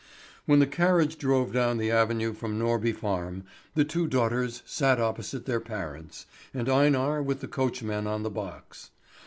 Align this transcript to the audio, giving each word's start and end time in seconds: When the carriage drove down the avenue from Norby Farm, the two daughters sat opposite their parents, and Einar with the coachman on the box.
When 0.47 0.57
the 0.57 0.65
carriage 0.65 1.15
drove 1.19 1.53
down 1.53 1.77
the 1.77 1.91
avenue 1.91 2.33
from 2.33 2.57
Norby 2.59 2.91
Farm, 2.95 3.43
the 3.75 3.85
two 3.85 4.07
daughters 4.07 4.63
sat 4.65 4.99
opposite 4.99 5.45
their 5.45 5.59
parents, 5.61 6.25
and 6.55 6.67
Einar 6.67 7.21
with 7.21 7.39
the 7.41 7.47
coachman 7.47 8.07
on 8.07 8.23
the 8.23 8.31
box. 8.31 8.89